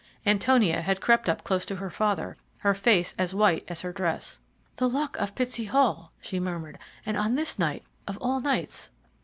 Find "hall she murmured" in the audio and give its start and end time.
5.67-6.79